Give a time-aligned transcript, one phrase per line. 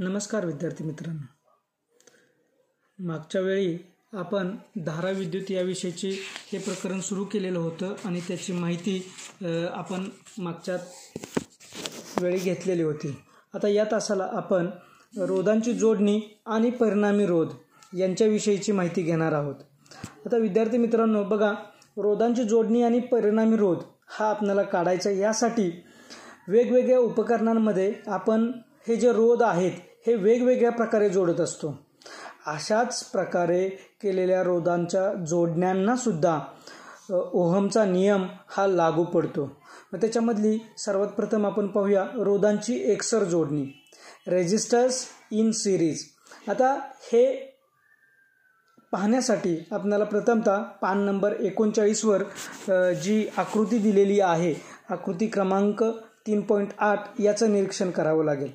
[0.00, 1.26] नमस्कार विद्यार्थी मित्रांनो.
[2.98, 3.76] मागच्या वेळी
[4.12, 4.50] आपण
[4.84, 6.08] धारा विद्युत याविषयीचे
[6.52, 8.96] हे प्रकरण सुरू केलेलं होतं आणि त्याची माहिती
[9.72, 10.76] आपण मागच्या
[12.22, 13.14] वेळी घेतलेली होती.
[13.54, 14.70] आता या तासाला आपण
[15.18, 17.52] रोधांची जोडणी आणि परिणामी रोध
[17.98, 19.54] यांच्याविषयीची माहिती घेणार आहोत.
[20.26, 21.52] आता विद्यार्थी मित्रांनो बघा
[21.98, 25.70] रोधांची जोडणी आणि परिणामी रोध हा आपल्याला काढायचा यासाठी
[26.48, 28.50] वेगवेगळ्या उपकरणांमध्ये आपण
[28.88, 29.72] हे जे रोध आहेत
[30.06, 31.76] हे वेगवेगळ्या प्रकारे जोडत असतो.
[32.46, 33.68] अशाच प्रकारे
[34.02, 36.38] केलेल्या रोधांच्या जोडण्यांना सुद्धा
[37.10, 39.44] ओहमचा नियम हा लागू पडतो.
[39.92, 43.64] मग त्याच्यामधली सर्वात प्रथम आपण पाहूया रोधांची एकसर जोडणी.
[44.28, 46.04] रेजिस्टर्स इन सिरीज
[46.48, 46.72] आता
[47.12, 47.24] हे
[48.92, 52.22] पाहण्यासाठी आपल्याला प्रथमतः पान नंबर एकोणचाळीसवर
[53.02, 54.54] जी आकृती दिलेली आहे
[54.90, 55.82] आकृती क्रमांक
[56.26, 58.50] तीन पॉईंट आठ याचं निरीक्षण करावं लागेल.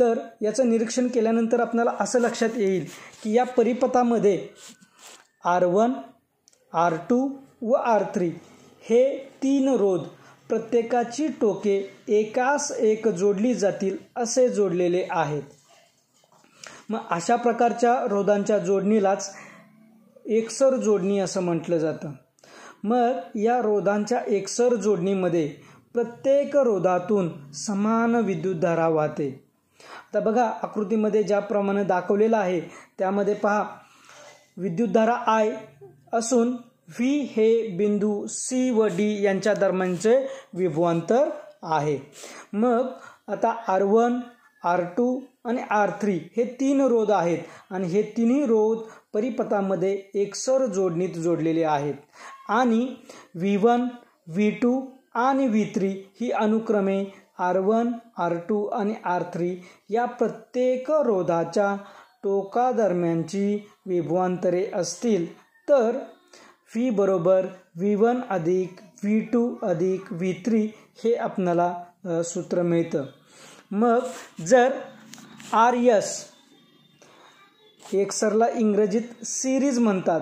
[0.00, 2.84] तर याचं निरीक्षण केल्यानंतर आपल्याला असं लक्षात येईल
[3.24, 4.48] की या परिपथामध्ये
[5.44, 5.92] आर वन
[6.72, 7.30] आर टू
[7.62, 8.28] व आर थ्री
[8.82, 10.00] हे तीन रोध
[10.48, 15.42] प्रत्येकाची टोके एकास एक जोडली जातील असे जोडलेले आहेत.
[16.88, 19.36] मग अशा प्रकारच्या रोधांच्या जोडणीलाच
[20.26, 22.12] एकसर जोडणी असं म्हटलं जातं.
[22.84, 25.54] मग या रोधांच्या एकसर जोडणीमध्ये
[25.94, 29.49] प्रत्येक रोधातून समान विद्युतधारा वाहते.
[30.14, 32.60] तर बघा आकृतीमध्ये ज्याप्रमाणे दाखवलेलं आहे
[32.98, 33.64] त्यामध्ये पहा
[34.56, 35.50] विद्युतधारा आय
[36.12, 36.56] असून
[36.98, 40.16] व्ही हे बिंदू सी व डी यांच्या दरम्यानचे
[40.54, 41.28] विभवांतर
[41.62, 41.98] आहे.
[42.52, 42.86] मग
[43.32, 44.18] आता आर वन
[44.62, 47.38] आर टू आणि आर थ्री हे तीन रोध आहेत
[47.70, 48.78] आणि हे तिन्ही रोध
[49.14, 51.94] परिपथामध्ये एकसर जोडणीत जोडलेले आहेत.
[52.48, 52.94] आणि
[53.34, 53.86] व्ही वन
[54.26, 54.80] व्ही टू
[55.14, 55.88] आणि व्ही थ्री
[56.20, 57.02] ही अनुक्रमे
[57.40, 59.54] आर वन आर टू आणि आर थ्री
[59.90, 61.74] या प्रत्येक रोधाच्या
[62.22, 63.54] टोकादरम्यानची
[63.86, 65.26] विभवांतरे असतील
[65.68, 65.96] तर
[66.74, 67.46] व्ही बरोबर
[67.76, 70.60] व्ही वन अधिक व्ही टू अधिक व्ही थ्री
[71.04, 73.04] हे आपणाला सूत्र मिळतं.
[73.70, 73.98] मग
[74.46, 74.72] जर
[75.52, 76.18] आर यस
[77.82, 80.20] एकसरला इंग्रजीत सिरीज म्हणतात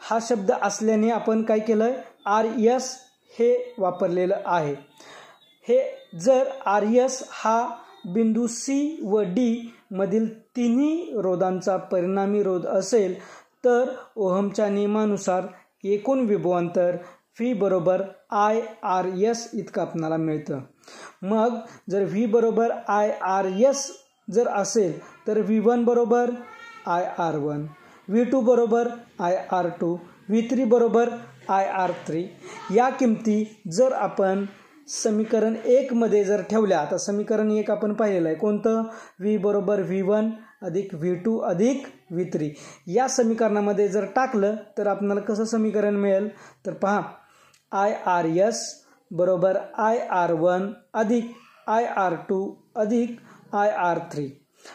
[0.00, 1.92] हा शब्द असल्याने आपण काय केलं
[2.26, 2.94] आर यस
[3.34, 4.74] हे वापरलेलं आहे.
[5.68, 5.78] हे
[6.14, 7.58] जर आर यस हा
[8.06, 9.50] बिंदू सी व डी
[9.92, 13.14] मधील तिन्ही रोधांचा परिणामी रोध असेल
[13.64, 15.46] तर ओहमच्या नियमानुसार
[15.84, 16.96] एकूण विभवांतर
[17.38, 20.60] व्ही बरोबर आय आर यस इतकं आपणाला मिळतं.
[21.22, 21.58] मग
[21.90, 23.90] जर व्ही बरोबर आय आर यस
[24.28, 26.30] जर असेल तर व्ही वन बरोबर
[26.86, 27.66] I R one
[28.08, 29.96] V two बरोबर I R two
[30.28, 31.08] V three बरोबर
[31.48, 32.24] आय आर थ्री
[32.74, 34.44] या किमती जर आपण
[34.88, 38.36] समीकरण एकमध्ये जर ठेवल्या आता समीकरण एक आपण पाहिलेलं आहे.
[38.36, 38.82] कोणतं?
[39.20, 40.30] व्ही बरोबर व्ही वन
[40.62, 42.50] अधिक व्ही टू अधिक व्ही थ्री
[42.86, 46.28] या समीकरणामध्ये जर टाकलं तर आपल्याला कसं समीकरण मिळेल?
[46.66, 47.02] तर पहा
[47.72, 48.62] आय आर यस
[49.10, 51.30] बरोबर आय आर वन अधिक
[51.66, 52.40] आय आर टू
[52.76, 53.16] अधिक
[53.54, 54.28] आय आर थ्री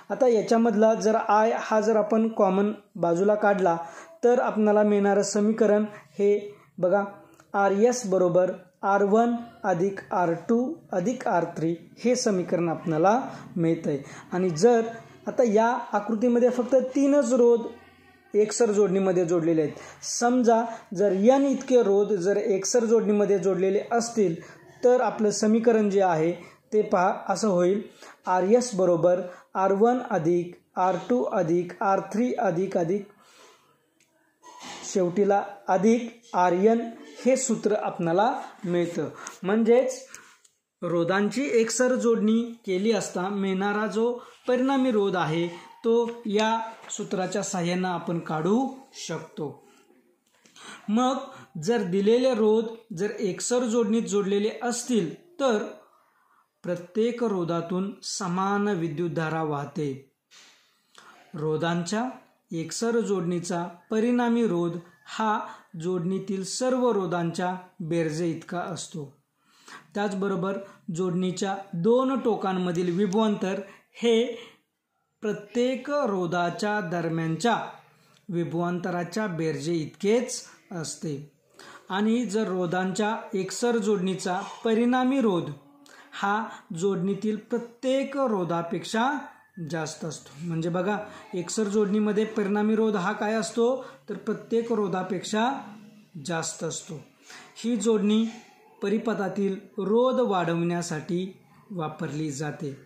[0.09, 3.75] आता याच्यामधला जर आय हा जर आपण कॉमन बाजूला काढला
[4.23, 5.85] तर आपणाला मिळणारं समीकरण
[6.19, 6.37] हे
[6.77, 7.03] बघा
[7.53, 8.51] आर यस बरोबर
[8.83, 10.57] आर वन अधिक आर टू
[10.91, 13.19] अधिक आर थ्री हे समीकरण आपणाला
[13.55, 14.01] मिळतं आहे
[14.31, 14.81] आणि जर
[15.27, 17.67] आता या आकृतीमध्ये फक्त तीनच रोध
[18.33, 19.73] एकसर जोडणीमध्ये जोडलेले आहेत.
[20.03, 20.63] समजा
[20.95, 24.35] जर यन इतके रोध जर एकसर जोडणीमध्ये जोडलेले असतील
[24.83, 26.31] तर आपलं समीकरण जे आहे
[26.73, 27.81] ते पहा असं होईल.
[28.27, 29.21] आर यस बरोबर
[29.55, 33.07] आर वन अधिक आर टू अधिक आर थ्री अधिक अधिक
[34.93, 36.79] शेवटीला अधिक आर्यन
[37.17, 39.09] हे सूत्र आपणाला मिळतं.
[39.43, 40.07] म्हणजेच
[40.81, 45.47] रोधांची एकसर जोडणी केली असता मिळणारा जो परिणामी रोध आहे
[45.85, 49.63] तो या सूत्राच्या साह्यानं आपण काढू शकतो.
[50.89, 51.17] मग
[51.63, 52.65] जर दिलेले रोध
[52.97, 55.63] जर एकसर जोडणीत जोडलेले असतील तर
[56.63, 60.11] प्रत्येक रोधातून समान विद्युतधारा वाहते.
[61.33, 62.09] रोधांच्या
[62.51, 65.39] एकसर जोडणीचा परिणामी रोध हा
[65.81, 69.17] जोडणीतील सर्व रोधांच्या बेरजे इतका असतो.
[69.95, 70.57] त्याचबरोबर
[70.95, 73.61] जोडणीच्या दोन टोकांमधील विभवांतर
[73.93, 74.25] हे
[75.21, 77.65] प्रत्येक रोधाच्या दरम्यानच्या
[78.29, 81.33] विभवांतराच्या बेरजे इतकेच असते.
[81.89, 85.51] आणि जर रोधांच्या एकसर जोडणीचा परिणामी रोध
[86.13, 86.45] हा
[86.77, 89.11] जोडणीतील प्रत्येक रोधापेक्षा
[89.69, 90.31] जास्त असतो.
[90.41, 90.97] म्हणजे बघा
[91.33, 93.85] एकसर जोडणीमध्ये परिणामी रोध हा काय असतो?
[94.09, 95.51] तर प्रत्येक रोधापेक्षा
[96.25, 97.03] जास्त असतो.
[97.55, 98.25] ही जोडणी
[98.81, 101.39] परिपथातील रोध वाढवण्यासाठी
[101.71, 102.77] वापरली जाते.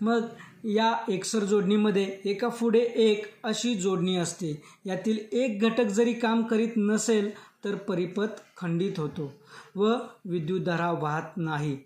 [0.00, 0.20] मग
[0.64, 4.62] या एकसर जोडणीमध्ये एका पुढे एक अशी जोडणी असते.
[4.84, 7.30] यातील एक घटक जरी काम करीत नसेल
[7.64, 9.32] तर परिपथ खंडित होतो
[9.76, 9.94] व
[10.24, 11.78] विद्युतधारा वाहत नाही.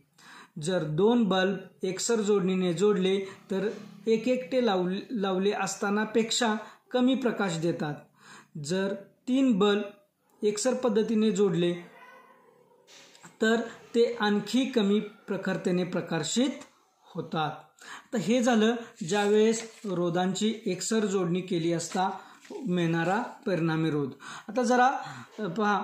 [0.64, 3.18] जर दोन बल्ब एकसर जोडणीने जोडले
[3.50, 3.68] तर
[4.06, 6.54] एक एकटे लाव लावले असतानापेक्षा
[6.90, 7.94] कमी प्रकाश देतात.
[8.64, 8.94] जर
[9.28, 11.72] तीन बल्ब एकसर पद्धतीने जोडले
[13.42, 13.60] तर
[13.94, 16.64] ते आणखी कमी प्रखरतेने प्रकाशित
[17.14, 17.50] होतात.
[18.12, 18.74] तर हे झालं
[19.08, 22.10] ज्यावेळेस रोधांची एकसर जोडणी केली असता
[22.66, 24.10] मिळणारा परिणामी रोध.
[24.48, 24.90] आता जरा
[25.48, 25.82] पहा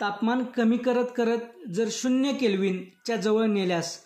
[0.00, 3.96] तापमान कमी करत करत जर शून्य केल्विनच्या जवळ नेल्यास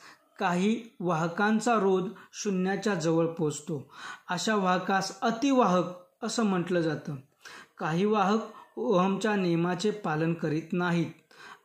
[0.43, 3.91] काही वाहकांचा रोध शून्याच्या जवळ पोचतो.
[4.31, 5.85] अशा वाहकास अतिवाहक
[6.23, 7.15] असं म्हटलं जातं.
[7.79, 8.41] काही वाहक
[8.77, 11.11] ओहमच्या नियमाचे पालन करीत नाहीत.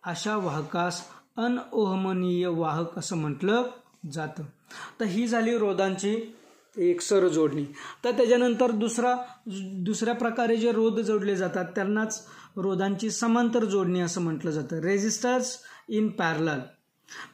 [0.03, 1.01] अशा वाहकास
[1.37, 3.63] अनओहमनीय वाहक असं म्हटलं
[4.11, 4.43] जातं.
[4.99, 6.35] तर ही झाली रोधांची
[6.77, 7.65] एकसर जोडणी.
[8.03, 9.15] तर त्याच्यानंतर दुसरा
[9.73, 12.27] दुसऱ्या प्रकारे जे रोध जोडले जातात त्यांनाच
[12.57, 14.79] रोधांची समांतर जोडणी असं म्हटलं जातं.
[14.79, 15.57] रेजिस्टर्स
[15.89, 16.49] इन पॅरल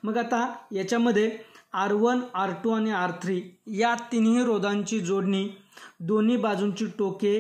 [0.04, 1.30] मग आता याच्यामध्ये
[1.74, 3.42] आर वन आर टू आणि आर थ्री
[3.80, 5.48] या तिन्ही रोधांची जोडणी
[6.00, 7.40] दोन्ही बाजूंची टोके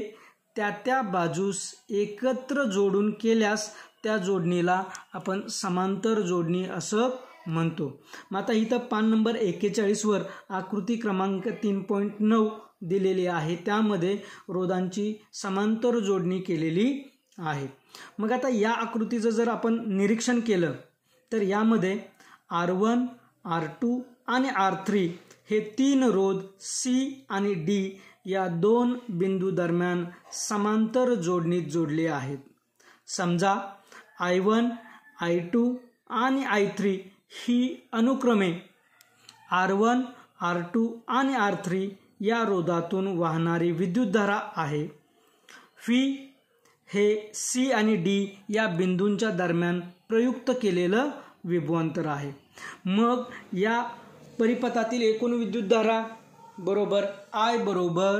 [0.55, 1.59] त्या त्या बाजूस
[1.89, 3.69] एकत्र जोडून केल्यास
[4.03, 4.83] त्या जोडणीला
[5.13, 7.09] आपण समांतर जोडणी असं
[7.47, 7.87] म्हणतो.
[8.31, 12.49] मग आता इथं पान नंबर एक्केचाळीसवर आकृती क्रमांक तीन पॉईंट नऊ
[12.81, 13.55] दिलेली आहे.
[13.55, 14.17] त्यामध्ये
[14.49, 16.91] रोधांची समांतर जोडणी केलेली
[17.37, 17.67] आहे.
[18.19, 20.73] मग आता या आकृतीचं जर आपण निरीक्षण केलं
[21.31, 21.97] तर यामध्ये
[22.53, 23.05] आर वन
[23.45, 25.05] आर टू आणि आर थ्री
[25.49, 32.37] हे तीन रोध सी आणि डी या दोन बिंदू दरम्यान समांतर जोडणीत जोडले आहेत.
[33.07, 33.55] समजा
[34.19, 34.69] आय वन
[35.21, 35.75] आय टू
[36.09, 36.97] आणि आय थ्री
[37.45, 38.51] ही अनुक्रमे
[39.51, 40.01] आर वन
[40.41, 41.89] आर टू आणि आर थ्री
[42.21, 44.87] या रोधातून वाहणारी विद्युतधारा आहे.
[45.77, 45.99] फी
[46.87, 49.79] हे सी आणि डी या बिंदूंच्या दरम्यान
[50.09, 51.09] प्रयुक्त केलेलं
[51.43, 52.42] विभवांतर आहे.
[52.85, 53.23] मग
[53.53, 53.81] या
[54.39, 56.03] परिपथातील एकूण विद्युतधारा
[56.57, 58.19] बरोबर आय बरोबर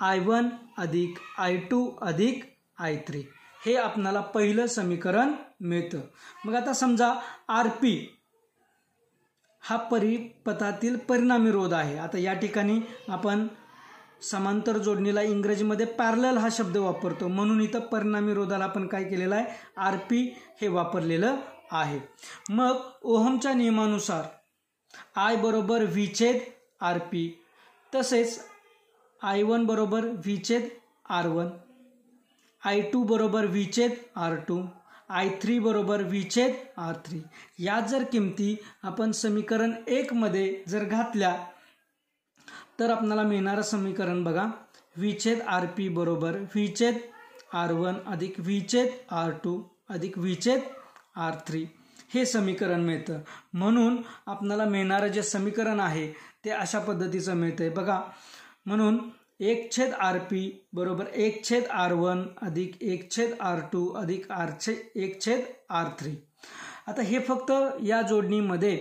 [0.00, 0.48] आय वन
[0.78, 2.44] अधिक आय टू अधिक
[2.78, 3.22] आय थ्री
[3.66, 6.00] हे आपणाला पहिलं समीकरण मिळतं.
[6.44, 7.12] मग आता समजा
[7.48, 8.16] आर पी
[9.62, 11.98] हा परिपथातील परिणामी रोध आहे.
[11.98, 13.46] आता या ठिकाणी आपण
[14.22, 17.28] समांतर जोडणीला इंग्रजीमध्ये पॅरल हा शब्द वापरतो.
[17.28, 19.44] म्हणून इथं परिणामी रोधाला आपण काय केलेलं आहे?
[19.76, 20.22] आर पी
[20.60, 21.36] हे वापरलेलं
[21.70, 21.98] आहे.
[22.50, 24.24] मग ओहमच्या नियमानुसार
[25.16, 26.40] आय बरोबर विछेद
[26.80, 27.28] आर पी
[27.92, 28.38] तसेच
[29.22, 30.68] आय वन बरोबर विछेद
[31.08, 31.48] आर वन
[32.62, 34.62] आय टू बरोबर विछेद आर टू
[35.08, 37.20] आय थ्री बरोबर विछेद आर थ्री
[37.58, 41.36] या जर किमती आपण समीकरण एकमध्ये जर घातल्या
[42.78, 44.46] तर आपल्याला मिळणारं समीकरण बघा.
[44.96, 46.98] विछेद आर पी बरोबर विछेद
[47.52, 50.60] आर वन अधिक विछेद आर टू अधिक विचेद
[51.16, 51.64] आर थ्री.
[52.14, 53.18] हे समीकरण मिळतं.
[53.52, 56.12] म्हणून आपल्याला मिळणारं जे समीकरण आहे
[56.44, 58.00] ते अशा पद्धतीचं मिळतं आहे बघा
[58.66, 58.98] म्हणून
[59.40, 60.40] एक छेद आर पी
[60.72, 65.44] बरोबर एक छेद आर वन अधिक एक छेद आर टू अधिक आर छे एक छेद
[65.70, 66.14] आर थ्री.
[66.86, 67.52] आता हे फक्त
[67.84, 68.76] या जोडणीमध्ये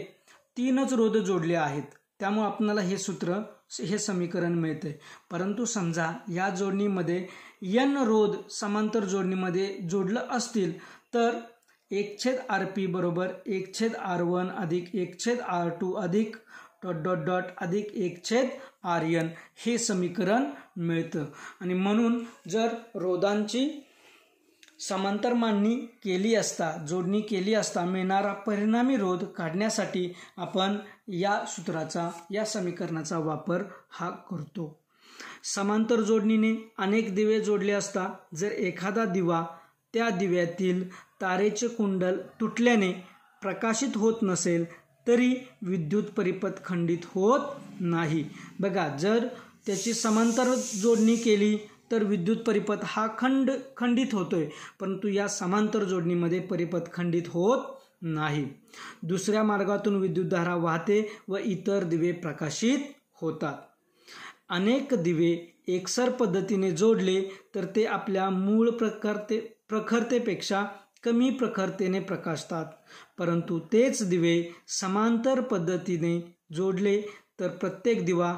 [0.57, 1.83] तीनच रोध जोडले आहेत.
[2.19, 3.33] त्यामुळे आपल्याला हे सूत्र
[3.79, 5.00] हे समीकरण मिळते
[5.31, 7.25] परंतु समजा या जोडणीमध्ये
[7.62, 10.77] यन रोध समांतर जोडणीमध्ये जोडलं असतील
[11.13, 11.39] तर
[11.91, 16.36] एक छेद आर पी बरोबर एक छेद आर वन अधिक एक छेद आर टू अधिक
[16.84, 18.50] डॉट डॉट डॉट अधिक एक छेद
[18.84, 19.29] आर एन
[19.65, 20.43] हे समीकरण
[20.77, 21.25] मिळतं.
[21.62, 23.69] आणि म्हणून जर रोदांची
[24.79, 30.77] समांतर मांडणी केली असता जोडणी केली असता मिळणारा परिणामी रोध काढण्यासाठी आपण
[31.08, 34.75] या सूत्राचा या समीकरणाचा वापर हा करतो.
[35.55, 39.46] समांतर जोडणीने अनेक दिवे जोडले असता जर एखादा दिवा
[39.93, 40.84] त्या दिव्यातील
[41.21, 42.91] तारेचे कुंडल तुटल्याने
[43.41, 44.65] प्रकाशित होत नसेल
[45.07, 47.39] तरी विद्युत परिपथ खंडित होत
[47.79, 48.23] नाही.
[48.59, 49.27] बघा जर
[49.65, 51.57] त्याची समांतर जोडणी केली
[51.91, 54.45] तर विद्युत परिपथ हा खंड खंडित होतोय
[54.79, 57.65] परंतु या समांतर जोडणीमध्ये परिपथ खंडित होत
[58.01, 58.45] नाही.
[59.03, 62.79] दुसऱ्या मार्गातून विद्युतधारा वाहते व इतर दिवे प्रकाशित
[63.21, 63.55] होतात.
[64.49, 65.31] अनेक दिवे
[65.67, 67.21] एकसर पद्धतीने जोडले
[67.55, 70.63] तर ते आपल्या मूळ प्रखरते प्रखरतेपेक्षा
[71.03, 72.65] कमी प्रखरतेने प्रकाशतात
[73.18, 76.20] परंतु तेच दिवे समांतर पद्धतीने
[76.53, 77.01] जोडले
[77.39, 78.36] तर प्रत्येक दिवा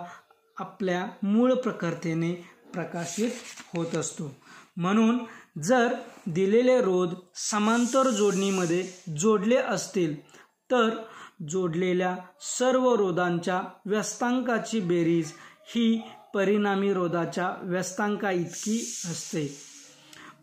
[0.57, 2.33] आपल्या मूळ प्रखरतेने
[2.73, 3.31] प्रकाशित
[3.75, 4.35] होत असतो.
[4.77, 5.17] म्हणून
[5.61, 5.93] जर
[6.25, 8.83] दिलेले रोध समांतर जोडणीमध्ये
[9.17, 10.19] जोडले असतील
[10.71, 10.89] तर
[11.49, 15.31] जोडलेल्या सर्व रोधांच्या व्यस्तांकाची बेरीज
[15.65, 16.01] ही
[16.33, 18.77] परिणामी रोधाच्या व्यस्तांका इतकी
[19.11, 19.70] असते.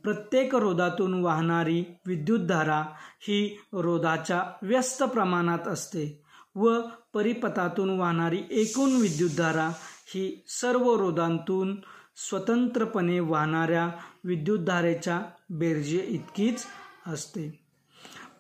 [0.09, 2.85] प्रत्येक रोधातून वाहणारी विद्युतधारा
[3.21, 6.23] ही रोधाच्या व्यस्त प्रमाणात असते
[6.55, 6.81] व
[7.15, 9.69] परिपथातून वाहणारी एकूण विद्युतधारा
[10.07, 11.81] ही सर्व रोधांतून
[12.17, 13.91] स्वतंत्रपणे वाहणाऱ्या
[14.25, 16.65] विद्युतधारेच्या बेरजे इतकीच
[17.07, 17.65] असते.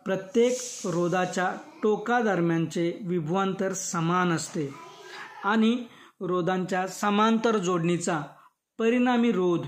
[0.04, 4.74] प्रत्येक रोधाच्या टोकादरम्यानचे विभवांतर समान असते
[5.44, 5.84] आणि
[6.20, 8.20] रोधांच्या समांतर जोडणीचा
[8.78, 9.66] परिणामी रोध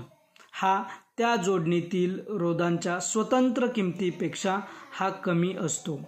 [0.53, 0.83] हा
[1.17, 4.59] त्या जोडणीतील रोधांच्या स्वतंत्र किमतीपेक्षा
[4.91, 5.99] हा कमी असतो.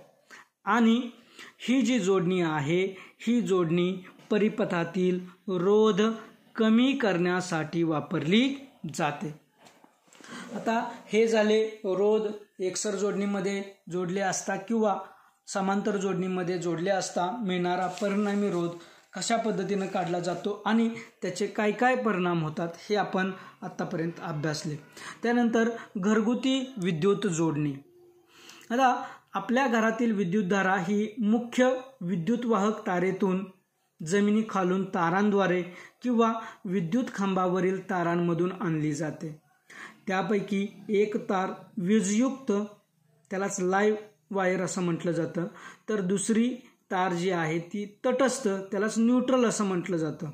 [0.65, 1.09] आणि
[1.67, 2.83] ही जी जोडणी आहे
[3.27, 3.91] ही जोडणी
[4.29, 6.01] परिपथातील रोध
[6.55, 8.47] कमी करण्यासाठी वापरली
[8.95, 9.33] जाते.
[10.55, 12.27] आता हे झाले रोध
[12.59, 14.97] एकसर जोडणीमध्ये जोडले असता किंवा
[15.47, 18.69] समांतर जोडणीमध्ये जोडले असता मिळणारा परिणामी रोध
[19.17, 20.89] कशा पद्धतीनं काढला जातो आणि
[21.21, 24.75] त्याचे काय काय परिणाम होतात हे आपण आत्तापर्यंत अभ्यासले.
[25.23, 27.73] त्यानंतर घरगुती विद्युत जोडणी.
[28.71, 29.03] आता
[29.33, 31.69] आपल्या घरातील विद्युतधारा ही मुख्य
[32.01, 33.45] विद्युतवाहक तारेतून
[34.05, 35.63] जमिनीखालून तारांद्वारे
[36.03, 36.33] किंवा
[36.65, 39.41] विद्युत खांबावरील तारांमधून आणली जाते.
[40.07, 42.51] त्यापैकी एक तार वीजयुक्त
[43.29, 43.97] त्यालाच लाईव्ह
[44.31, 45.47] वायर असं म्हटलं जातं.
[45.89, 46.55] तर दुसरी
[46.91, 50.31] तार जी आहे ती तटस्थ त्यालाच न्यूट्रल असं म्हटलं जातं.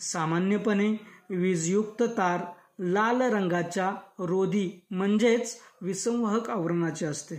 [0.00, 0.96] सामान्यपणे
[1.30, 2.40] वीजयुक्त तार
[2.80, 7.36] लाल रंगाच्या रोधी म्हणजेच विसंवाहक आवरणाची असते.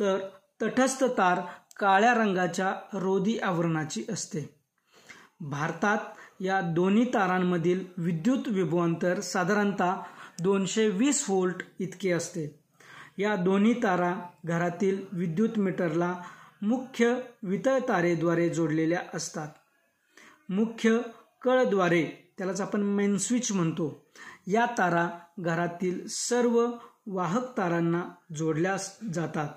[0.00, 0.18] तर
[0.62, 1.40] तटस्थ तार
[1.78, 4.54] काळ्या रंगाच्या रोधी आवरणाची असते.
[5.40, 5.98] भारतात
[6.40, 9.94] या दोन्ही तारांमधील विद्युत विभवांतर साधारणतः
[10.42, 12.60] दोनशे वीस व्होल्ट इतके असते.
[13.18, 16.14] या दोन्ही तारा घरातील विद्युत मीटरला
[16.62, 19.48] मुख्य वितळ तारेद्वारे जोडलेल्या असतात.
[20.48, 20.98] मुख्य
[21.42, 24.06] कळद्वारे त्यालाच आपण मेन स्विच म्हणतो
[24.46, 25.08] या तारा
[25.40, 26.70] घरातील सर्व
[27.06, 28.04] वाहक तारांना
[28.36, 28.76] जोडल्या
[29.14, 29.48] जातात.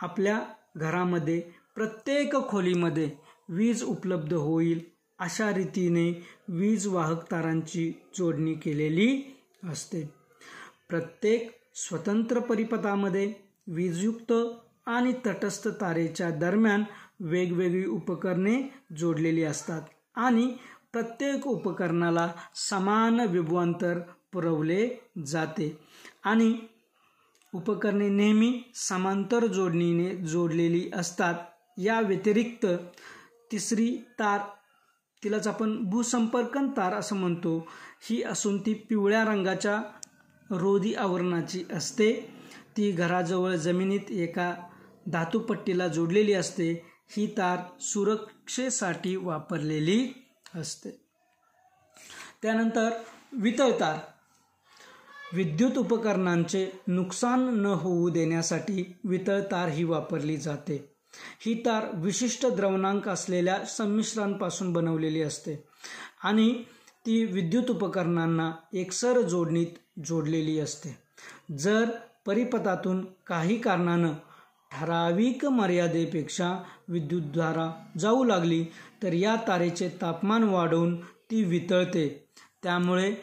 [0.00, 0.40] आपल्या
[0.76, 1.40] घरामध्ये
[1.74, 3.10] प्रत्येक खोलीमध्ये
[3.48, 4.80] वीज उपलब्ध होईल
[5.18, 9.22] अशा रीतीने वीज वाहक तारांची जोडणी केलेली
[9.64, 10.14] असते.
[10.88, 13.34] प्रत्येक स्वतंत्र परिपथामध्ये
[13.66, 14.32] वीजयुक्त
[14.86, 16.84] आणि तटस्थ तारेच्या दरम्यान
[17.20, 18.62] वेगवेगळी उपकरणे
[18.98, 19.82] जोडलेली असतात
[20.16, 20.56] आणि
[20.92, 23.98] प्रत्येक उपकरणाला समान विभवांतर
[24.32, 24.88] पुरवले
[25.26, 25.78] जाते.
[26.24, 26.54] आणि
[27.54, 31.34] उपकरणे नेहमी समांतर जोडणीने जोडलेली असतात.
[31.78, 32.66] या व्यतिरिक्त
[33.52, 34.40] तिसरी तार
[35.24, 37.68] तिलाच आपण भूसंपर्कन तार असं म्हणतो.
[38.02, 39.82] ही असून ती पिवळ्या रंगाच्या
[40.50, 42.12] रोधी आवरणाची असते.
[42.76, 44.54] ती घराजवळ जमिनीत एका
[45.10, 50.08] धातूपट्टीला जोडलेली असते ही तार सुरक्षेसाठी वापरलेली
[50.54, 50.90] असते.
[52.42, 52.90] त्यानंतर
[53.32, 53.98] वितळ तार.
[55.32, 60.94] विद्युत उपकरणांचे नुकसान न होऊ देण्यासाठी वितळ तार ही वापरली जाते.
[61.40, 65.64] ही तार विशिष्ट द्रवणांक असलेल्या संमिश्रांपासून बनवलेली असते
[66.22, 66.64] आणि
[67.06, 70.98] ती विद्युत उपकरणांना एकसर जोडणीत जोडलेली असते.
[71.58, 71.90] जर
[72.26, 74.12] परिपथातून काही कारणानं
[74.70, 78.64] ठराविक मर्यादेपेक्षा विद्युतधारा जाऊ लागली
[79.02, 82.26] तर या तारेचे तापमान वाढवून ती वितळते.
[82.62, 83.14] त्यामुळे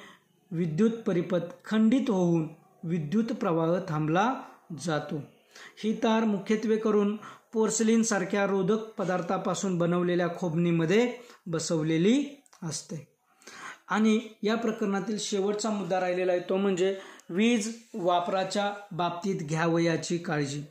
[0.52, 2.48] विद्युत परिपथ खंडित होऊन
[2.84, 4.34] विद्युत प्रवाह थांबला
[4.86, 5.16] जातो.
[5.84, 7.18] ही तार मुख्यत्वे करून
[7.54, 11.14] पोर्सलिनसारख्या रोधक पदार्थापासून बनवलेल्या खोबणीमध्ये
[11.48, 12.24] बसवलेली
[12.64, 13.08] असते.
[13.90, 16.96] आणि या प्रकरणातील शेवटचा मुद्दा राहिलेला आहे तो म्हणजे
[17.30, 20.64] वीज वापराच्या बाबतीत घ्यावयाची काळजी.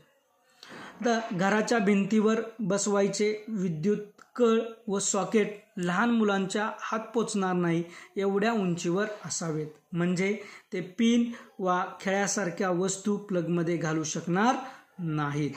[1.05, 3.99] तर घराच्या भिंतीवर बसवायचे विद्युत
[4.37, 7.83] कळ व सॉकेट लहान मुलांच्या हात पोचणार नाही
[8.17, 9.67] एवढ्या उंचीवर असावेत.
[9.93, 10.39] म्हणजे
[10.73, 14.57] ते पिन वा खेळ्यासारख्या वस्तू प्लगमध्ये घालू शकणार
[14.99, 15.51] नाहीत.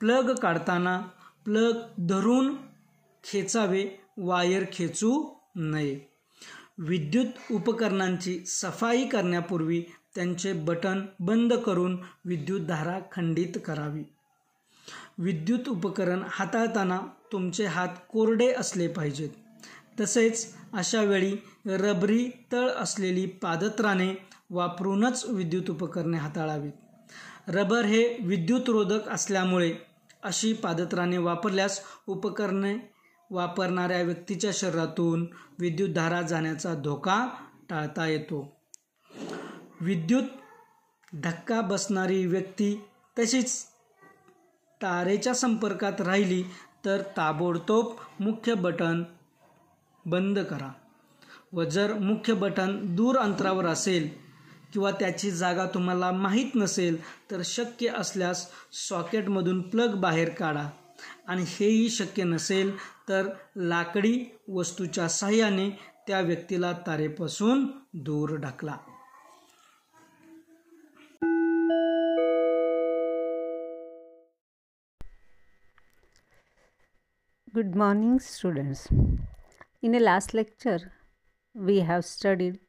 [0.00, 0.98] प्लग काढताना
[1.44, 2.54] प्लग धरून
[3.24, 3.86] खेचावे
[4.16, 5.98] वायर खेचू नये.
[6.78, 9.82] विद्युत उपकरणांची सफाई करण्यापूर्वी
[10.14, 14.02] त्यांचे बटन बंद करून विद्युतधारा खंडित करावी.
[15.18, 16.98] विद्युत उपकरण हाताळताना
[17.32, 19.28] तुमचे हात कोरडे असले पाहिजेत.
[20.00, 24.14] तसेच अशा वेळी रबरी तळ असलेली पादत्राणे
[24.50, 26.72] वापरूनच विद्युत उपकरणे हाताळावीत.
[27.48, 29.74] रबर हे विद्युतरोधक असल्यामुळे
[30.22, 32.76] अशी पादत्राणे वापरल्यास उपकरणे
[33.30, 35.26] वापरणाऱ्या व्यक्तीच्या शरीरातून
[35.58, 37.28] विद्युतधारा जाण्याचा धोका
[37.70, 38.56] टाळता येतो.
[39.80, 40.22] विद्युत
[41.12, 42.80] धक्का बसणारी व्यक्ती
[43.18, 43.64] तशीच
[44.82, 46.42] तारेच्या संपर्कात राहिली
[46.84, 49.02] तर ताबडतोब मुख्य बटन
[50.06, 50.72] बंद करा.
[51.52, 54.08] व जर मुख्य बटन दूर अंतरावर असेल
[54.72, 58.46] किंवा त्याची जागा तुम्हाला माहीत नसेल तर शक्य असल्यास
[58.88, 60.68] सॉकेटमधून प्लग बाहेर काढा.
[61.26, 62.76] आणि हेही शक्य नसेल
[63.08, 65.70] तर लाकडी वस्तूच्या साह्याने
[66.06, 68.76] त्या व्यक्तीला तारेपासून दूर ढकला.
[77.58, 78.86] Good morning, students.
[79.82, 80.92] In the last lecture,
[81.54, 82.60] we have studied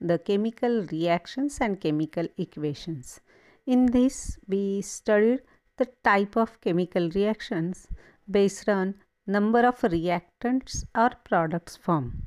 [0.00, 3.20] the chemical reactions and chemical equations.
[3.66, 5.40] In this, we studied
[5.76, 7.86] the type of chemical reactions
[8.30, 8.94] based on
[9.26, 12.22] number of reactants or products formed.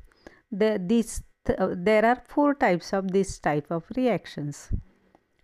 [0.52, 4.70] The, these, uh, there are four types of this type of reactions.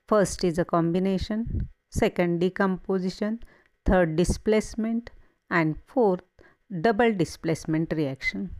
[0.06, 3.40] First is a combination, second decomposition,
[3.84, 5.10] third displacement,
[5.50, 6.22] and fourth
[6.70, 8.50] double displacement reaction.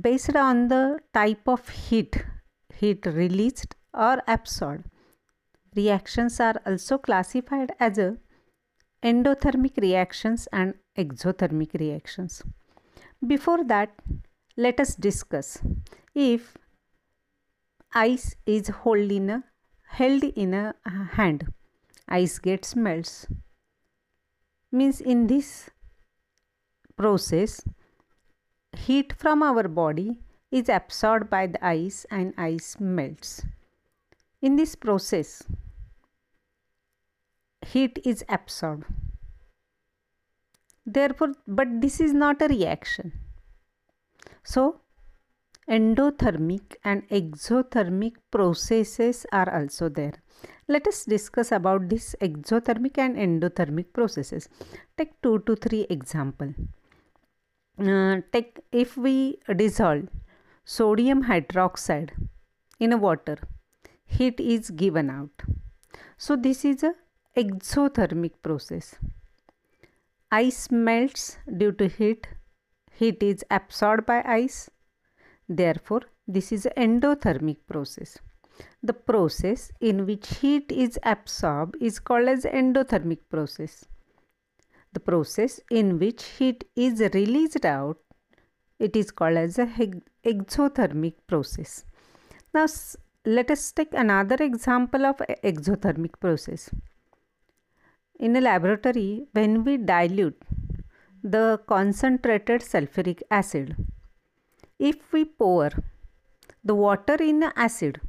[0.00, 2.24] Based on the type of heat,
[2.74, 4.84] heat released or absorbed,
[5.76, 7.98] reactions are also classified as
[9.02, 12.42] endothermic reactions and exothermic reactions.
[13.26, 13.90] Before that,
[14.56, 15.58] let us discuss
[16.14, 16.56] if
[17.92, 19.44] ice is held in a,
[19.88, 20.74] held in a
[21.12, 21.52] hand,
[22.08, 23.26] ice gets melts.
[24.72, 25.70] Means in this
[27.00, 27.62] process,
[28.76, 30.18] heat from our body
[30.50, 33.42] is absorbed by the ice and ice melts.
[34.42, 35.42] In this process,
[37.66, 38.84] heat is absorbed.
[40.84, 43.12] Therefore, but this is not a reaction.
[44.42, 44.80] So,
[45.68, 50.14] endothermic and exothermic processes are also there.
[50.68, 54.48] Let us discuss about this exothermic and endothermic processes.
[54.98, 56.54] Take two to three example.
[57.78, 60.08] Uh, take if we dissolve
[60.64, 62.10] sodium hydroxide
[62.78, 63.38] in water,
[64.04, 65.30] heat is given out.
[66.18, 66.94] So this is a
[67.36, 68.96] exothermic process.
[70.30, 72.28] Ice melts due to heat.
[72.92, 74.70] Heat is absorbed by ice.
[75.48, 78.18] Therefore, this is an endothermic process.
[78.82, 83.86] The process in which heat is absorbed is called as endothermic process.
[84.92, 87.98] The process in which heat is released out,
[88.78, 89.66] it is called as a
[90.24, 91.84] exothermic process.
[92.52, 92.66] Now,
[93.24, 96.70] let us take another example of exothermic process.
[98.18, 100.42] In a laboratory, when we dilute
[101.22, 103.76] the concentrated sulfuric acid,
[104.78, 105.70] if we pour
[106.64, 108.00] the water in acid,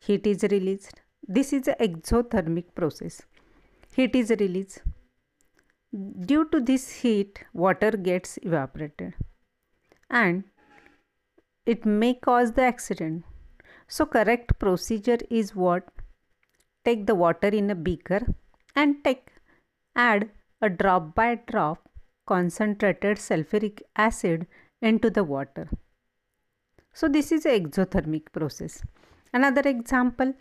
[0.00, 1.02] heat is released.
[1.28, 3.22] This is an exothermic process.
[3.94, 4.82] Heat is released.
[5.92, 9.14] Due to this heat, water gets evaporated
[10.10, 10.44] and
[11.64, 13.24] it may cause the accident.
[13.88, 15.88] So, correct procedure is what?
[16.84, 18.34] Take the water in a beaker
[18.74, 19.28] and take
[19.94, 21.88] add a drop by drop
[22.26, 24.46] concentrated sulfuric acid
[24.82, 25.68] into the water.
[26.92, 28.82] So, this is exothermic process.
[29.32, 30.34] Another example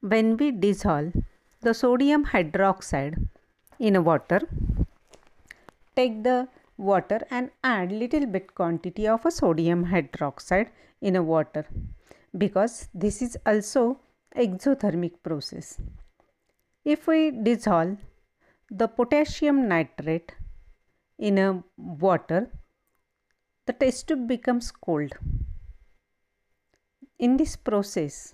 [0.00, 1.12] when we dissolve
[1.60, 3.28] the sodium hydroxide
[3.80, 4.40] in a water.
[5.96, 10.68] Take the water and add little bit quantity of a sodium hydroxide
[11.00, 11.66] in a water
[12.36, 14.00] because this is also
[14.36, 15.80] exothermic process.
[16.84, 17.98] If we dissolve
[18.70, 20.32] the potassium nitrate
[21.18, 22.50] in a water
[23.66, 25.12] the test tube becomes cold.
[27.18, 28.32] In this process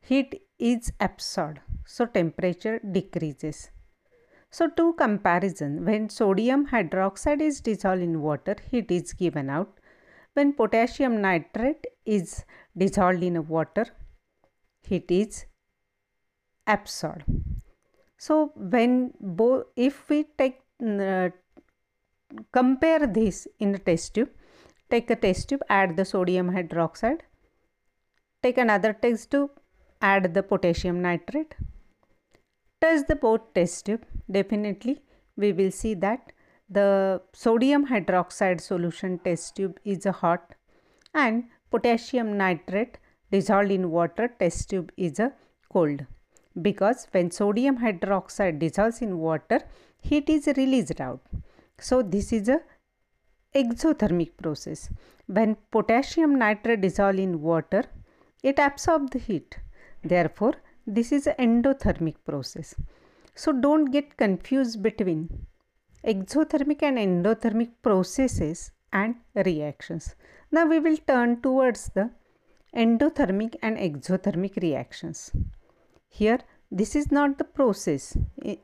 [0.00, 3.70] heat is absorbed so temperature decreases.
[4.50, 9.78] So to comparison when sodium hydroxide is dissolved in water heat is given out.
[10.34, 12.44] When potassium nitrate is
[12.76, 13.86] dissolved in water
[14.82, 15.46] heat is
[16.66, 17.24] absorbed.
[18.18, 21.30] So when both if we take uh,
[22.52, 24.30] compare this in a test tube
[24.90, 27.20] take a test tube add the sodium hydroxide
[28.42, 29.50] take another test tube
[30.02, 31.54] add the potassium nitrate
[32.80, 35.02] touch the both test tube, definitely
[35.36, 36.32] we will see that
[36.68, 40.54] the sodium hydroxide solution test tube is a hot
[41.14, 42.98] and potassium nitrate
[43.30, 45.32] dissolved in water test tube is a
[45.72, 46.04] cold.
[46.60, 49.60] Because when sodium hydroxide dissolves in water
[50.00, 51.20] heat is released out.
[51.78, 52.60] So this is a
[53.54, 54.88] exothermic process.
[55.26, 57.84] When potassium nitrate dissolves in water
[58.42, 59.58] it absorbs the heat.
[60.02, 60.54] Therefore
[60.86, 62.74] this is an endothermic process
[63.34, 65.46] so don't get confused between
[66.04, 70.14] exothermic and endothermic processes and reactions
[70.50, 72.10] now we will turn towards the
[72.84, 75.32] endothermic and exothermic reactions.
[76.08, 78.16] Here this is not the process,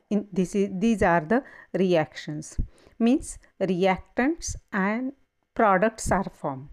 [0.09, 1.41] in, this is, these are the
[1.73, 2.59] reactions
[2.99, 5.13] means reactants and
[5.55, 6.67] products are formed.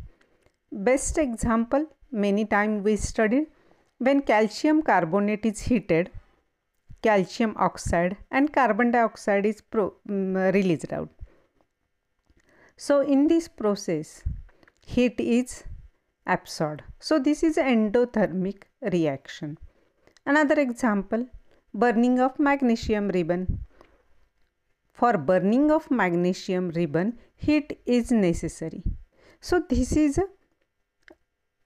[0.72, 3.46] Best example many time we studied
[4.06, 6.10] when calcium carbonate is heated
[7.02, 11.08] calcium oxide and carbon dioxide is pro, um, released out.
[12.76, 14.22] So in this process
[14.86, 15.64] heat is
[16.26, 16.82] absorbed.
[16.98, 19.58] So this is endothermic reaction.
[20.26, 21.26] Another example,
[21.74, 23.60] burning of magnesium ribbon.
[24.92, 28.82] For burning of magnesium ribbon, heat is necessary.
[29.40, 30.24] So this is a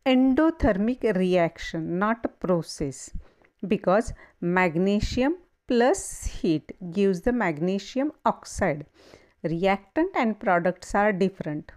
[0.06, 3.10] endothermic reaction, not a process
[3.66, 5.36] because magnesium
[5.66, 8.86] plus heat gives the magnesium oxide.
[9.42, 11.72] Reactant and products are different.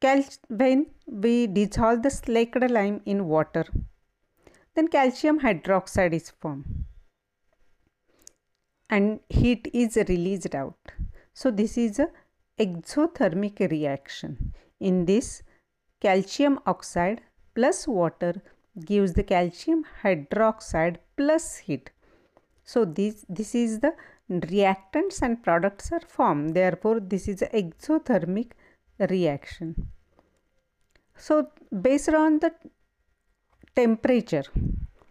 [0.00, 3.64] Cal when we dissolve the slaked lime in water,
[4.74, 6.84] then calcium hydroxide is formed
[8.90, 10.92] and heat is released out.
[11.32, 12.08] So this is a
[12.58, 14.52] exothermic reaction.
[14.80, 15.42] In this,
[16.04, 17.20] calcium oxide
[17.54, 18.34] plus water
[18.90, 21.90] gives the calcium hydroxide plus heat.
[22.64, 23.94] So this, this is the
[24.30, 26.54] reactants and products are formed.
[26.54, 28.52] Therefore, this is exothermic
[28.98, 29.88] reaction.
[31.16, 31.48] So,
[31.80, 32.52] based on the
[33.76, 34.44] temperature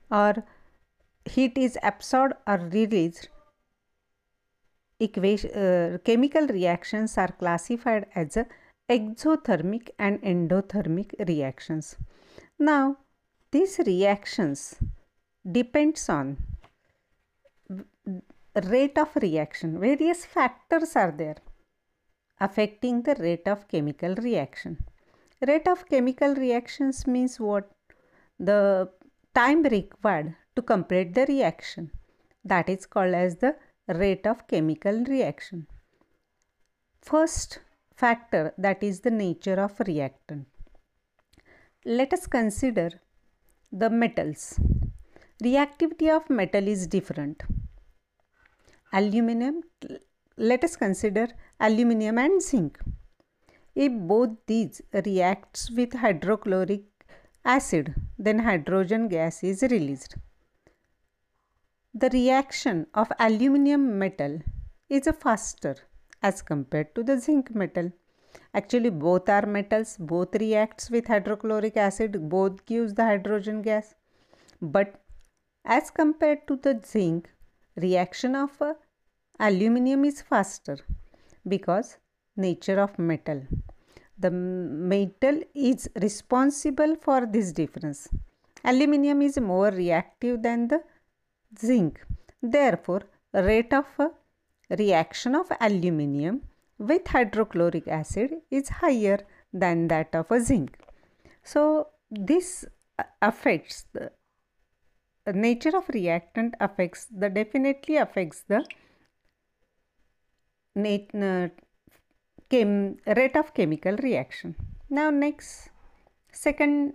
[0.09, 0.43] or
[1.25, 3.29] heat is absorbed or released,
[4.99, 8.37] equation, uh, chemical reactions are classified as
[8.95, 11.95] exothermic and endothermic reactions.
[12.59, 12.97] Now,
[13.51, 14.75] these reactions
[15.59, 16.37] depends on
[18.73, 19.79] rate of reaction.
[19.79, 21.37] Various factors are there
[22.39, 24.77] affecting the rate of chemical reaction.
[25.47, 27.71] Rate of chemical reactions means what?
[28.39, 28.89] The
[29.33, 31.91] time required to complete the reaction.
[32.43, 33.55] That is called as the
[33.87, 35.67] rate of chemical reaction.
[37.01, 37.59] First
[38.03, 40.47] factor that is the nature of reactant.
[41.85, 42.89] Let us consider
[43.71, 44.59] the metals.
[45.43, 47.43] Reactivity of metal is different.
[48.93, 49.61] Aluminum
[50.37, 51.27] let us consider
[51.59, 52.79] aluminium and zinc.
[53.75, 56.83] If both these reacts with hydrochloric
[57.45, 60.15] acid, then hydrogen gas is released.
[61.93, 64.39] The reaction of aluminium metal
[64.89, 65.75] is faster
[66.21, 67.91] as compared to the zinc metal.
[68.53, 73.95] Actually both are metals, both reacts with hydrochloric acid, both gives the hydrogen gas.
[74.61, 75.01] But
[75.65, 77.29] as compared to the zinc,
[77.75, 78.75] reaction of a
[79.39, 80.77] Aluminium is faster
[81.47, 81.97] because
[82.35, 83.41] nature of metal.
[84.19, 88.07] The metal is responsible for this difference.
[88.63, 90.83] Aluminium is more reactive than the
[91.57, 92.05] zinc.
[92.41, 93.01] Therefore,
[93.33, 94.09] rate of uh,
[94.77, 96.41] reaction of aluminium
[96.77, 99.19] with hydrochloric acid is higher
[99.53, 100.77] than that of a zinc.
[101.43, 102.65] So, this
[102.97, 104.11] uh, affects the
[105.27, 108.65] uh, nature of reactant affects the definitely affects the
[110.75, 111.49] uh,
[112.49, 114.55] chem, rate of chemical reaction.
[114.89, 115.69] Now next
[116.31, 116.93] second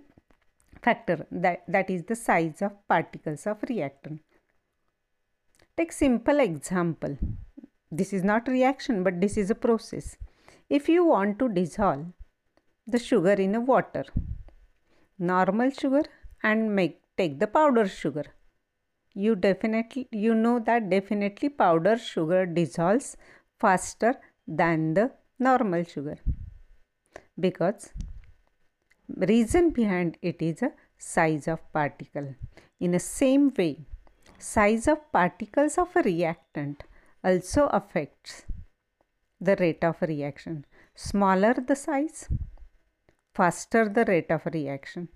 [0.81, 4.21] factor that, that is the size of particles of reactant.
[5.77, 7.17] Take simple example.
[7.91, 10.17] This is not reaction but this is a process.
[10.69, 12.07] If you want to dissolve
[12.85, 14.05] the sugar in a water,
[15.17, 16.03] normal sugar
[16.43, 18.25] and make take the powder sugar.
[19.13, 23.17] You definitely you know that definitely powder sugar dissolves
[23.59, 24.15] faster
[24.47, 26.17] than the normal sugar
[27.39, 27.89] because
[29.15, 32.35] reason behind it is a size of particle
[32.79, 33.79] in the same way
[34.37, 36.83] size of particles of a reactant
[37.23, 38.45] also affects
[39.39, 40.65] the rate of reaction.
[40.95, 42.29] Smaller the size
[43.35, 45.09] faster the rate of reaction.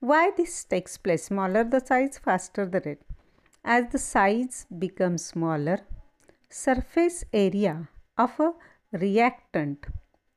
[0.00, 1.26] Why this takes place?
[1.26, 3.02] Smaller the size faster the rate.
[3.64, 5.78] As the size becomes smaller,
[6.50, 8.52] surface area of a
[8.92, 9.86] reactant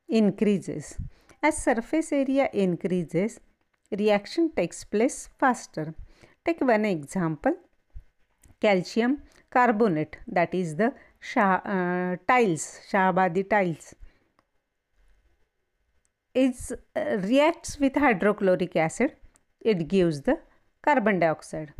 [0.08, 0.96] increases.
[1.42, 3.40] As surface area increases,
[3.90, 5.94] reaction takes place faster.
[6.44, 7.54] Take one example
[8.60, 13.94] calcium carbonate that is the Shah, uh, tiles, Shahabadi tiles.
[16.34, 16.54] It
[16.94, 19.16] uh, reacts with hydrochloric acid.
[19.60, 20.38] It gives the
[20.82, 21.72] carbon dioxide.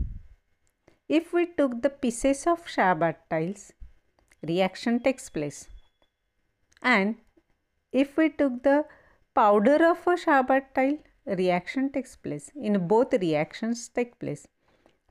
[1.09, 3.72] If we took the pieces of Shahabad tiles
[4.42, 5.68] reaction takes place.
[6.83, 7.16] And
[7.92, 8.85] if we took the
[9.35, 12.50] powder of a Shahabad tile reaction takes place.
[12.54, 14.46] In both reactions take place.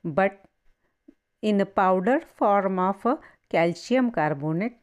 [0.04, 0.44] But
[1.42, 4.78] in a powder form of a calcium carbonate.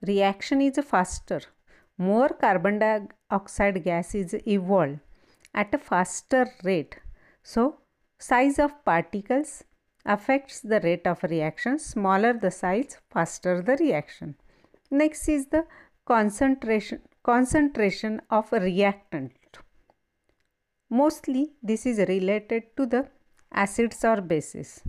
[0.00, 1.40] Reaction is faster.
[1.98, 4.98] More carbon dioxide gas is evolved
[5.54, 6.96] at a faster rate.
[7.42, 7.78] So
[8.18, 9.64] size of particles
[10.04, 11.78] affects the rate of reaction.
[11.78, 14.34] Smaller the size faster the reaction.
[14.90, 15.66] Next is the
[16.06, 19.32] concentration concentration of reactant.
[20.90, 23.08] Mostly this is related to the
[23.52, 24.82] acids or bases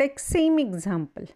[0.00, 1.26] take same example.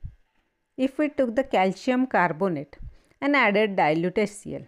[0.76, 2.78] If we took the calcium carbonate
[3.20, 4.66] and added dilute HCl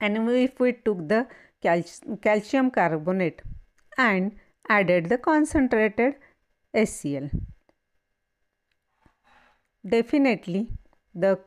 [0.00, 1.26] and if we took the
[1.62, 1.82] cal
[2.22, 3.42] calcium carbonate
[3.96, 4.32] and
[4.68, 6.16] added the concentrated
[6.74, 7.30] HCl
[9.94, 10.62] definitely
[11.14, 11.38] the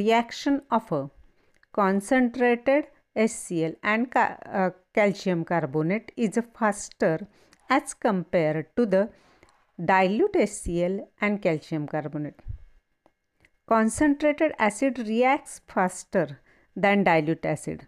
[0.00, 1.02] reaction of a
[1.72, 2.86] concentrated
[3.16, 4.24] HCl and ca
[4.60, 7.16] uh, calcium carbonate is faster
[7.70, 9.08] as compared to the
[9.82, 12.40] dilute HCl and calcium carbonate.
[13.66, 16.40] Concentrated acid reacts faster
[16.76, 17.86] than dilute acid,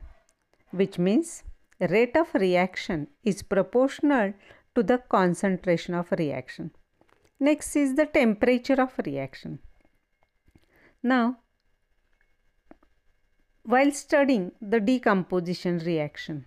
[0.71, 1.45] which means
[1.79, 4.33] rate of reaction is proportional
[4.75, 6.73] to the concentration of reaction.
[7.39, 9.61] Next is the temperature of reaction.
[11.03, 11.39] Now,
[13.63, 16.47] while studying the decomposition reaction,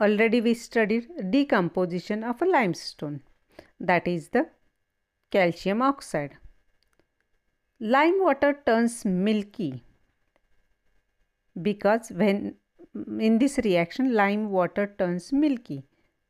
[0.00, 3.22] already we studied decomposition of a limestone
[3.80, 4.46] that is the
[5.30, 6.36] calcium oxide.
[7.80, 9.82] Lime water turns milky
[11.60, 12.54] because when
[13.18, 15.84] in this reaction lime water turns milky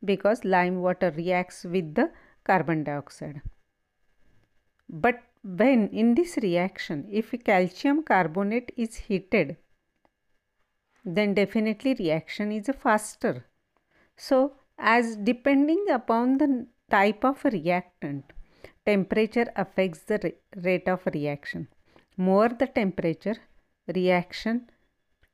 [0.04, 2.10] because lime water reacts with the
[2.44, 3.42] carbon dioxide.
[4.88, 9.56] But when in this reaction if calcium carbonate is heated
[11.04, 13.44] then definitely reaction is faster.
[14.16, 18.24] So as depending upon the type of reactant
[18.86, 20.18] temperature affects the
[20.66, 21.68] rate of reaction.
[22.16, 23.36] More the temperature
[23.98, 24.70] reaction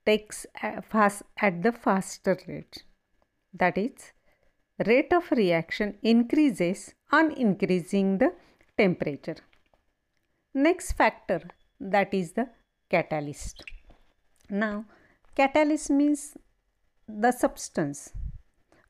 [0.07, 0.47] takes
[0.93, 2.85] fast at the faster rate.
[3.53, 4.13] That is
[4.87, 8.33] rate of reaction increases on increasing the
[8.79, 9.37] temperature.
[10.55, 11.41] Next factor
[11.81, 12.49] that is the
[12.89, 13.65] catalyst.
[14.49, 14.87] Now
[15.35, 16.37] catalyst means
[17.07, 18.13] the substance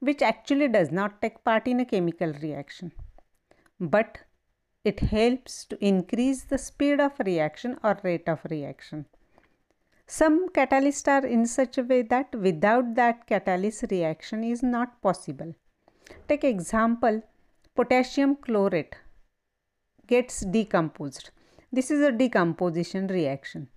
[0.01, 2.93] which actually does not take part in a chemical reaction
[3.81, 4.19] but
[4.85, 9.07] it helps to increase the speed of reaction or rate of reaction.
[10.07, 15.55] Some catalysts are in such a way that without that catalyst reaction is not possible.
[16.29, 17.23] Take example
[17.77, 18.95] potassium chlorate
[20.07, 21.31] gets decomposed.
[21.73, 23.69] This is a decomposition reaction.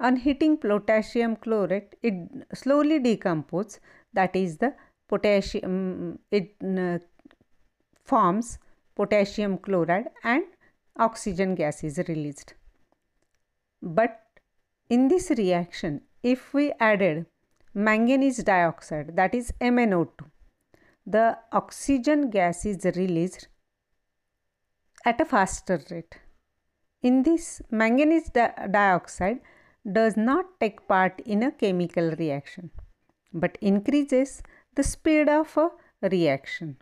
[0.00, 2.14] On heating potassium chlorate it
[2.54, 3.78] slowly decomposes
[4.12, 4.74] that is the
[5.12, 6.50] potassium it
[6.84, 6.98] uh,
[8.12, 8.58] forms
[9.00, 10.44] potassium chloride and
[11.06, 12.54] oxygen gas is released.
[13.82, 14.18] But
[14.88, 17.26] in this reaction if we added
[17.74, 20.28] manganese dioxide that is MnO2
[21.14, 21.26] the
[21.60, 23.48] oxygen gas is released
[25.04, 26.18] at a faster rate.
[27.02, 29.40] In this manganese di dioxide
[29.98, 32.70] does not take part in a chemical reaction
[33.32, 34.42] but increases
[34.74, 36.76] the speed of a reaction.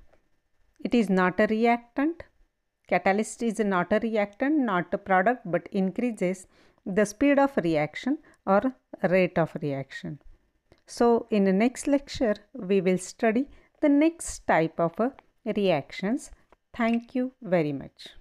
[0.81, 2.23] It is not a reactant.
[2.89, 6.47] Catalyst is not a reactant, not a product, but increases
[6.87, 10.21] the speed of reaction or rate of reaction.
[10.87, 13.49] So, in the next lecture, we will study
[13.81, 14.95] the next type of
[15.45, 16.31] reactions.
[16.75, 18.20] Thank you very much.